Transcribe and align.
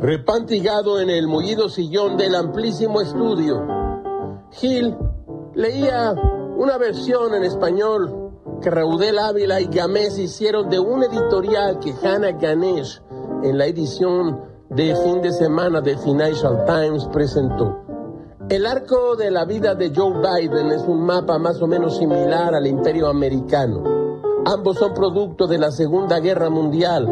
repantigado 0.00 0.98
en 0.98 1.10
el 1.10 1.26
mullido 1.28 1.68
sillón 1.68 2.16
del 2.16 2.34
amplísimo 2.34 3.02
estudio. 3.02 3.66
Gil 4.52 4.96
leía 5.54 6.14
una 6.56 6.78
versión 6.78 7.34
en 7.34 7.44
español 7.44 8.32
que 8.62 8.70
Raudel 8.70 9.18
Ávila 9.18 9.60
y 9.60 9.66
Gamés 9.66 10.18
hicieron 10.18 10.70
de 10.70 10.78
un 10.78 11.02
editorial 11.04 11.78
que 11.80 11.92
Hannah 11.92 12.32
Ganesh 12.32 13.02
en 13.42 13.58
la 13.58 13.66
edición 13.66 14.40
de 14.70 14.96
fin 14.96 15.20
de 15.20 15.32
semana 15.32 15.80
del 15.80 15.98
Financial 15.98 16.64
Times 16.64 17.06
presentó. 17.12 17.76
El 18.48 18.66
arco 18.66 19.16
de 19.16 19.30
la 19.30 19.44
vida 19.44 19.74
de 19.74 19.92
Joe 19.94 20.14
Biden 20.14 20.70
es 20.70 20.82
un 20.82 21.04
mapa 21.04 21.38
más 21.38 21.60
o 21.60 21.66
menos 21.66 21.98
similar 21.98 22.54
al 22.54 22.66
imperio 22.66 23.08
americano. 23.08 23.84
Ambos 24.46 24.78
son 24.78 24.94
producto 24.94 25.46
de 25.46 25.58
la 25.58 25.70
Segunda 25.70 26.18
Guerra 26.20 26.48
Mundial. 26.48 27.06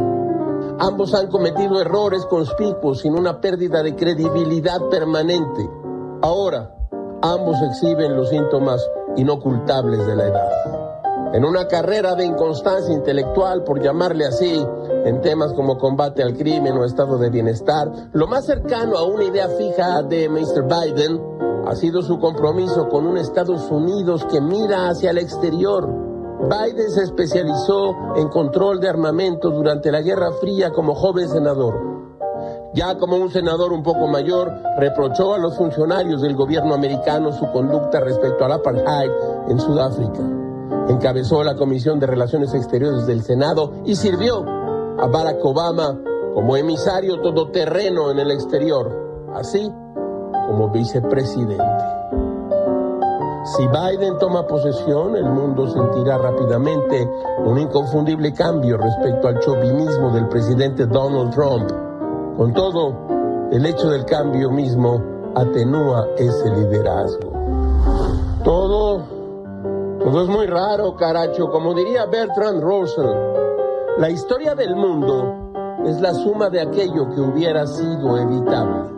Ambos 0.80 1.12
han 1.12 1.26
cometido 1.26 1.80
errores 1.80 2.24
conspicuos 2.26 3.00
sin 3.00 3.14
una 3.14 3.40
pérdida 3.40 3.82
de 3.82 3.96
credibilidad 3.96 4.80
permanente. 4.88 5.68
Ahora, 6.22 6.72
ambos 7.20 7.56
exhiben 7.62 8.16
los 8.16 8.28
síntomas 8.28 8.80
inocultables 9.16 10.06
de 10.06 10.14
la 10.14 10.26
edad. 10.28 11.34
En 11.34 11.44
una 11.44 11.66
carrera 11.66 12.14
de 12.14 12.24
inconstancia 12.24 12.94
intelectual, 12.94 13.64
por 13.64 13.82
llamarle 13.82 14.24
así, 14.26 14.64
en 15.04 15.20
temas 15.20 15.52
como 15.52 15.78
combate 15.78 16.22
al 16.22 16.36
crimen 16.36 16.78
o 16.78 16.84
estado 16.84 17.18
de 17.18 17.28
bienestar, 17.28 17.90
lo 18.12 18.28
más 18.28 18.46
cercano 18.46 18.96
a 18.96 19.04
una 19.04 19.24
idea 19.24 19.48
fija 19.48 20.02
de 20.02 20.28
Mr. 20.28 20.62
Biden 20.62 21.20
ha 21.66 21.74
sido 21.74 22.02
su 22.02 22.20
compromiso 22.20 22.88
con 22.88 23.04
un 23.04 23.18
Estados 23.18 23.68
Unidos 23.70 24.24
que 24.30 24.40
mira 24.40 24.88
hacia 24.88 25.10
el 25.10 25.18
exterior. 25.18 26.07
Biden 26.40 26.90
se 26.90 27.02
especializó 27.02 27.96
en 28.14 28.28
control 28.28 28.78
de 28.78 28.88
armamento 28.88 29.50
durante 29.50 29.90
la 29.90 30.02
Guerra 30.02 30.30
Fría 30.40 30.70
como 30.70 30.94
joven 30.94 31.28
senador. 31.28 31.98
Ya 32.74 32.96
como 32.96 33.16
un 33.16 33.30
senador 33.30 33.72
un 33.72 33.82
poco 33.82 34.06
mayor, 34.06 34.52
reprochó 34.78 35.34
a 35.34 35.38
los 35.38 35.56
funcionarios 35.56 36.22
del 36.22 36.36
gobierno 36.36 36.74
americano 36.74 37.32
su 37.32 37.50
conducta 37.50 37.98
respecto 38.00 38.44
al 38.44 38.52
apartheid 38.52 39.10
en 39.48 39.58
Sudáfrica. 39.58 40.20
Encabezó 40.88 41.42
la 41.42 41.56
Comisión 41.56 41.98
de 41.98 42.06
Relaciones 42.06 42.54
Exteriores 42.54 43.06
del 43.06 43.22
Senado 43.22 43.72
y 43.84 43.96
sirvió 43.96 44.44
a 44.46 45.06
Barack 45.06 45.44
Obama 45.44 45.98
como 46.34 46.56
emisario 46.56 47.20
todoterreno 47.20 48.12
en 48.12 48.20
el 48.20 48.30
exterior, 48.30 49.26
así 49.34 49.72
como 50.46 50.70
vicepresidente. 50.70 51.64
Si 53.56 53.66
Biden 53.66 54.18
toma 54.18 54.46
posesión, 54.46 55.16
el 55.16 55.24
mundo 55.24 55.66
sentirá 55.68 56.18
rápidamente 56.18 57.10
un 57.46 57.58
inconfundible 57.58 58.34
cambio 58.34 58.76
respecto 58.76 59.28
al 59.28 59.40
chauvinismo 59.40 60.10
del 60.10 60.28
presidente 60.28 60.84
Donald 60.86 61.32
Trump. 61.32 61.70
Con 62.36 62.52
todo, 62.52 63.48
el 63.50 63.64
hecho 63.64 63.88
del 63.88 64.04
cambio 64.04 64.50
mismo 64.50 65.02
atenúa 65.34 66.06
ese 66.18 66.50
liderazgo. 66.50 67.32
Todo, 68.44 69.02
todo 70.04 70.22
es 70.22 70.28
muy 70.28 70.46
raro, 70.46 70.94
caracho, 70.94 71.50
como 71.50 71.72
diría 71.72 72.04
Bertrand 72.04 72.62
Russell. 72.62 73.16
La 73.96 74.10
historia 74.10 74.54
del 74.54 74.76
mundo 74.76 75.52
es 75.86 75.98
la 76.02 76.12
suma 76.12 76.50
de 76.50 76.60
aquello 76.60 77.08
que 77.14 77.20
hubiera 77.22 77.66
sido 77.66 78.18
evitable. 78.18 78.97